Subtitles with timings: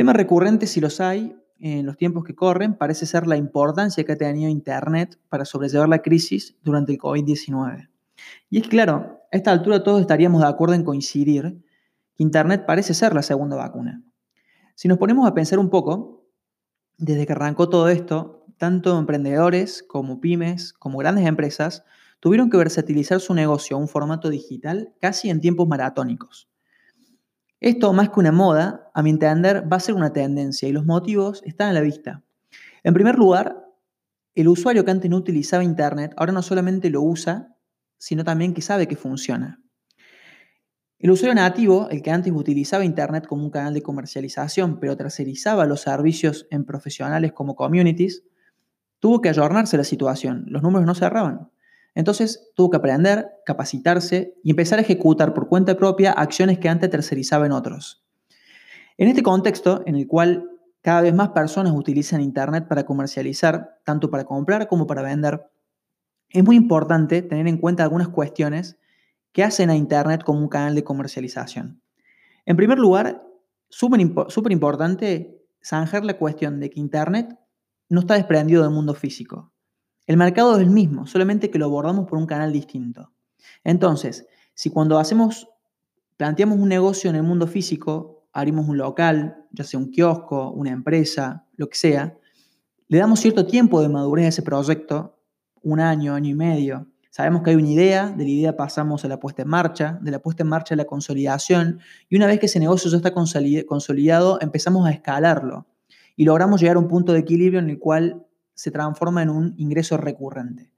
[0.00, 4.12] Temas recurrentes, si los hay, en los tiempos que corren, parece ser la importancia que
[4.12, 7.90] ha tenido Internet para sobrellevar la crisis durante el COVID-19.
[8.48, 11.62] Y es claro, a esta altura todos estaríamos de acuerdo en coincidir
[12.14, 14.02] que Internet parece ser la segunda vacuna.
[14.74, 16.26] Si nos ponemos a pensar un poco,
[16.96, 21.84] desde que arrancó todo esto, tanto emprendedores como pymes, como grandes empresas,
[22.20, 26.48] tuvieron que versatilizar su negocio a un formato digital casi en tiempos maratónicos.
[27.60, 30.86] Esto, más que una moda, a mi entender, va a ser una tendencia y los
[30.86, 32.22] motivos están a la vista.
[32.82, 33.66] En primer lugar,
[34.34, 37.54] el usuario que antes no utilizaba Internet ahora no solamente lo usa,
[37.98, 39.60] sino también que sabe que funciona.
[40.98, 45.66] El usuario nativo, el que antes utilizaba Internet como un canal de comercialización, pero tercerizaba
[45.66, 48.22] los servicios en profesionales como communities,
[49.00, 50.44] tuvo que ayornarse la situación.
[50.46, 51.50] Los números no cerraban.
[51.94, 56.90] Entonces tuvo que aprender, capacitarse y empezar a ejecutar por cuenta propia acciones que antes
[56.90, 58.04] tercerizaba en otros.
[58.96, 60.48] En este contexto, en el cual
[60.82, 65.50] cada vez más personas utilizan Internet para comercializar, tanto para comprar como para vender,
[66.30, 68.78] es muy importante tener en cuenta algunas cuestiones
[69.32, 71.82] que hacen a Internet como un canal de comercialización.
[72.46, 73.22] En primer lugar,
[73.68, 77.38] súper importante zanjar la cuestión de que Internet
[77.88, 79.52] no está desprendido del mundo físico.
[80.10, 83.12] El mercado es el mismo, solamente que lo abordamos por un canal distinto.
[83.62, 85.46] Entonces, si cuando hacemos,
[86.16, 90.72] planteamos un negocio en el mundo físico, abrimos un local, ya sea un kiosco, una
[90.72, 92.18] empresa, lo que sea,
[92.88, 95.16] le damos cierto tiempo de madurez a ese proyecto
[95.62, 96.88] un año, año y medio.
[97.10, 100.10] Sabemos que hay una idea, de la idea pasamos a la puesta en marcha, de
[100.10, 103.12] la puesta en marcha a la consolidación, y una vez que ese negocio ya está
[103.14, 105.68] consolidado, empezamos a escalarlo
[106.16, 109.54] y logramos llegar a un punto de equilibrio en el cual se transforma en un
[109.56, 110.70] ingreso recurrente.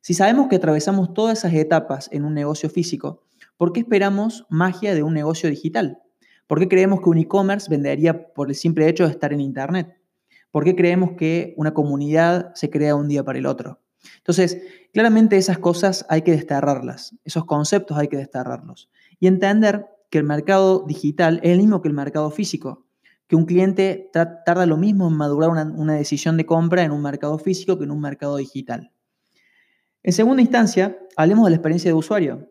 [0.00, 3.22] Si sabemos que atravesamos todas esas etapas en un negocio físico,
[3.56, 6.00] ¿por qué esperamos magia de un negocio digital?
[6.46, 9.96] ¿Por qué creemos que un e-commerce vendería por el simple hecho de estar en Internet?
[10.50, 13.80] ¿Por qué creemos que una comunidad se crea un día para el otro?
[14.18, 14.60] Entonces,
[14.92, 18.90] claramente esas cosas hay que desterrarlas, esos conceptos hay que desterrarlos
[19.20, 22.84] y entender que el mercado digital es el mismo que el mercado físico,
[23.32, 27.38] que un cliente tarda lo mismo en madurar una, decisión de compra en un mercado
[27.38, 28.92] físico que en un mercado digital.
[30.02, 32.50] En segunda instancia, hablemos de la experiencia de usuario.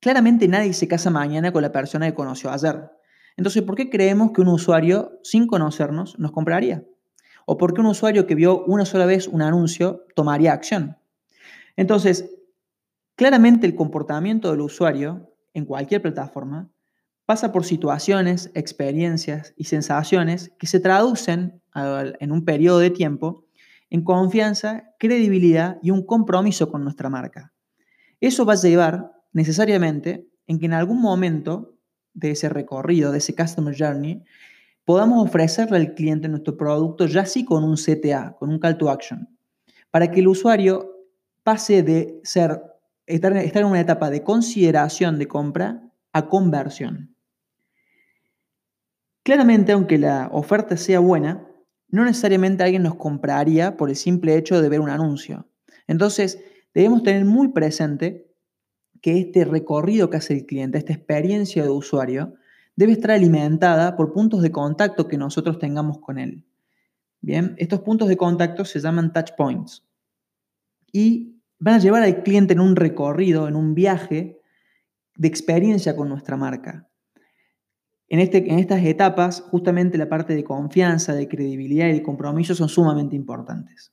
[0.00, 2.90] Claramente nadie se casa mañana con la persona que conoció ayer.
[3.36, 6.82] Entonces, ¿por qué creemos que un usuario sin conocernos nos compraría?
[7.44, 10.96] ¿O por qué un usuario que vio una sola vez un anuncio tomaría acción?
[11.76, 12.30] Entonces,
[13.16, 16.70] claramente el comportamiento del usuario en cualquier plataforma
[17.28, 23.44] pasa por situaciones, experiencias y sensaciones que se traducen en un periodo de tiempo
[23.90, 27.52] en confianza, credibilidad y un compromiso con nuestra marca.
[28.18, 31.76] Eso va a llevar necesariamente en que en algún momento
[32.14, 34.24] de ese recorrido, de ese Customer Journey,
[34.86, 38.88] podamos ofrecerle al cliente nuestro producto ya sí con un CTA, con un call to
[38.88, 39.28] action,
[39.90, 40.96] para que el usuario
[41.42, 42.62] pase de ser,
[43.04, 45.82] estar, estar en una etapa de consideración de compra
[46.14, 47.17] a conversión.
[49.22, 51.46] Claramente, aunque la oferta sea buena,
[51.88, 55.48] no necesariamente alguien nos compraría por el simple hecho de ver un anuncio.
[55.86, 56.38] Entonces,
[56.74, 58.26] debemos tener muy presente
[59.00, 62.34] que este recorrido que hace el cliente, esta experiencia de usuario,
[62.76, 66.44] debe estar alimentada por puntos de contacto que nosotros tengamos con él.
[67.20, 69.84] Bien, estos puntos de contacto se llaman touch points
[70.92, 74.40] y van a llevar al cliente en un recorrido, en un viaje
[75.16, 76.88] de experiencia con nuestra marca.
[78.08, 82.54] En, este, en estas etapas, justamente la parte de confianza, de credibilidad y de compromiso
[82.54, 83.92] son sumamente importantes.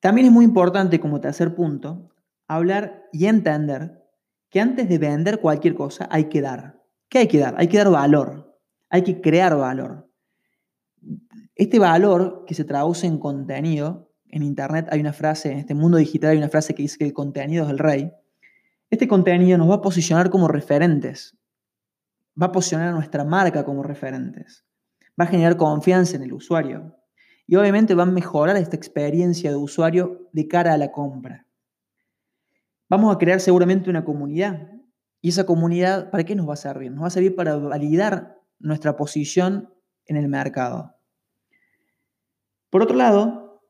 [0.00, 2.10] También es muy importante, como tercer punto,
[2.48, 4.02] hablar y entender
[4.48, 6.82] que antes de vender cualquier cosa hay que dar.
[7.08, 7.54] ¿Qué hay que dar?
[7.58, 10.10] Hay que dar valor, hay que crear valor.
[11.54, 15.98] Este valor que se traduce en contenido, en Internet hay una frase, en este mundo
[15.98, 18.10] digital hay una frase que dice que el contenido es el rey.
[18.90, 21.36] Este contenido nos va a posicionar como referentes,
[22.40, 24.64] va a posicionar a nuestra marca como referentes,
[25.20, 26.96] va a generar confianza en el usuario
[27.46, 31.46] y obviamente va a mejorar esta experiencia de usuario de cara a la compra.
[32.88, 34.70] Vamos a crear seguramente una comunidad
[35.20, 36.90] y esa comunidad, ¿para qué nos va a servir?
[36.90, 39.72] Nos va a servir para validar nuestra posición
[40.06, 40.96] en el mercado.
[42.70, 43.62] Por otro lado,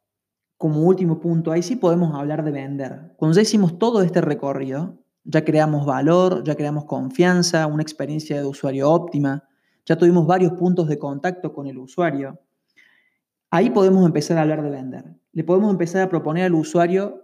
[0.56, 3.12] como último punto, ahí sí podemos hablar de vender.
[3.16, 8.46] Cuando ya hicimos todo este recorrido, ya creamos valor, ya creamos confianza, una experiencia de
[8.46, 9.44] usuario óptima,
[9.84, 12.38] ya tuvimos varios puntos de contacto con el usuario.
[13.50, 15.04] Ahí podemos empezar a hablar de vender.
[15.32, 17.22] Le podemos empezar a proponer al usuario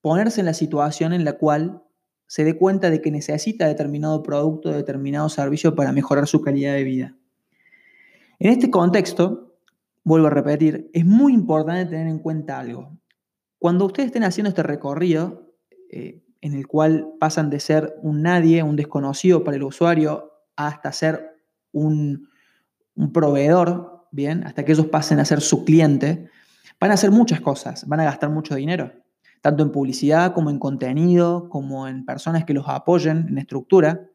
[0.00, 1.82] ponerse en la situación en la cual
[2.26, 6.84] se dé cuenta de que necesita determinado producto, determinado servicio para mejorar su calidad de
[6.84, 7.16] vida.
[8.38, 9.56] En este contexto,
[10.04, 12.96] vuelvo a repetir, es muy importante tener en cuenta algo.
[13.58, 15.52] Cuando ustedes estén haciendo este recorrido,
[15.90, 20.92] eh, en el cual pasan de ser un nadie, un desconocido para el usuario, hasta
[20.92, 21.36] ser
[21.72, 22.28] un,
[22.94, 26.28] un proveedor, bien, hasta que ellos pasen a ser su cliente,
[26.80, 28.92] van a hacer muchas cosas, van a gastar mucho dinero,
[29.42, 34.08] tanto en publicidad como en contenido, como en personas que los apoyen en estructura.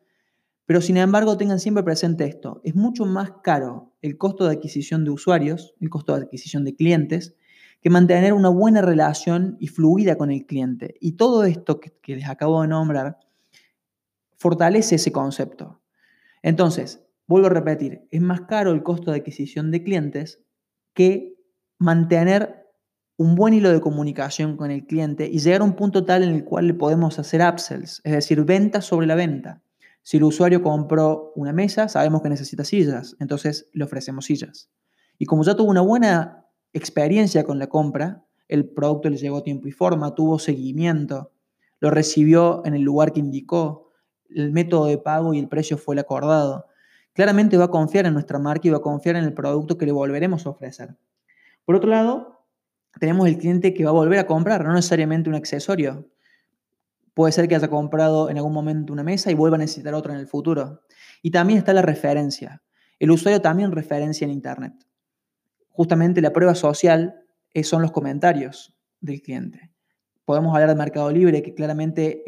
[0.65, 5.03] Pero sin embargo, tengan siempre presente esto, es mucho más caro el costo de adquisición
[5.03, 7.35] de usuarios, el costo de adquisición de clientes,
[7.81, 10.95] que mantener una buena relación y fluida con el cliente.
[10.99, 13.17] Y todo esto que, les acabo de nombrar
[14.37, 15.81] fortalece ese concepto.
[16.43, 20.41] Entonces, vuelvo a repetir, es más caro el costo de adquisición de clientes
[20.93, 21.35] que
[21.77, 22.67] mantener
[23.17, 26.33] un buen hilo de comunicación con el cliente y llegar a un punto tal en
[26.33, 29.61] el cual le podemos hacer upsells, es decir, ventas sobre la venta.
[30.03, 34.71] Si el usuario compró una mesa, sabemos que necesita sillas, entonces le ofrecemos sillas.
[35.19, 36.40] Y como ya tuvo una buena
[36.73, 41.31] experiencia con la compra, el producto le llegó a tiempo y forma, tuvo seguimiento,
[41.79, 43.91] lo recibió en el lugar que indicó,
[44.29, 46.67] el método de pago y el precio fue el acordado.
[47.13, 49.85] Claramente va a confiar en nuestra marca y va a confiar en el producto que
[49.85, 50.95] le volveremos a ofrecer.
[51.65, 52.45] Por otro lado,
[52.99, 56.07] tenemos el cliente que va a volver a comprar, no necesariamente un accesorio.
[57.13, 60.13] Puede ser que haya comprado en algún momento una mesa y vuelva a necesitar otra
[60.13, 60.81] en el futuro.
[61.21, 62.61] Y también está la referencia.
[62.99, 64.73] El usuario también referencia en Internet.
[65.71, 67.23] Justamente la prueba social
[67.63, 69.71] son los comentarios del cliente.
[70.25, 72.23] Podemos hablar de Mercado Libre, que claramente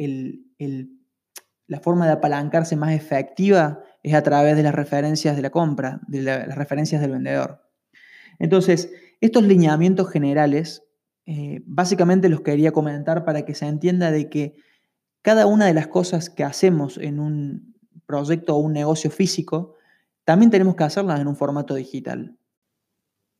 [1.67, 6.01] la forma de apalancarse más efectiva es a través de las referencias de la compra,
[6.07, 7.61] de las referencias del vendedor.
[8.39, 8.91] Entonces,
[9.21, 10.83] estos lineamientos generales,
[11.25, 14.55] eh, básicamente los quería comentar para que se entienda de que
[15.21, 17.75] cada una de las cosas que hacemos en un
[18.05, 19.75] proyecto o un negocio físico,
[20.25, 22.37] también tenemos que hacerlas en un formato digital,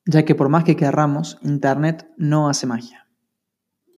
[0.05, 3.07] ya que por más que querramos, Internet no hace magia.